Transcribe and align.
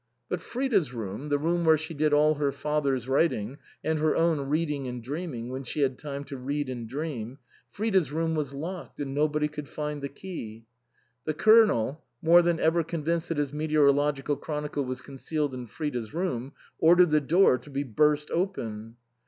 But 0.29 0.41
Frida's 0.41 0.95
room, 0.95 1.29
the 1.29 1.37
room 1.37 1.63
where 1.63 1.77
she 1.77 1.93
did 1.93 2.11
all 2.11 2.33
her 2.33 2.51
father's 2.51 3.07
writing, 3.07 3.59
and 3.83 3.99
her 3.99 4.15
own 4.15 4.49
reading 4.49 4.87
and 4.87 5.03
dreaming 5.03 5.49
when 5.49 5.61
she 5.63 5.81
had 5.81 5.99
time 5.99 6.23
to 6.23 6.37
read 6.37 6.69
and 6.69 6.89
dream, 6.89 7.37
Frida's 7.69 8.11
room 8.11 8.33
was 8.33 8.51
locked, 8.51 8.99
and 8.99 9.13
nobody 9.13 9.47
could 9.47 9.69
find 9.69 10.01
the 10.01 10.09
key. 10.09 10.65
The 11.25 11.35
Colonel, 11.35 12.03
more 12.19 12.41
than 12.41 12.59
ever 12.59 12.83
convinced 12.83 13.29
that 13.29 13.37
his 13.37 13.53
meteorological 13.53 14.37
chronicle 14.37 14.85
was 14.85 15.01
concealed 15.01 15.53
in 15.53 15.67
Frida's 15.67 16.15
room, 16.15 16.53
ordered 16.79 17.11
the 17.11 17.21
door 17.21 17.59
to 17.59 17.69
be 17.69 17.83
burst 17.83 18.31
open. 18.31 18.95